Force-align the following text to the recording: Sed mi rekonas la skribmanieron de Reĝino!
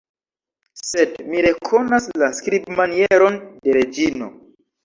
Sed 0.91 1.13
mi 1.33 1.43
rekonas 1.47 2.09
la 2.23 2.31
skribmanieron 2.39 3.41
de 3.69 3.77
Reĝino! 3.81 4.33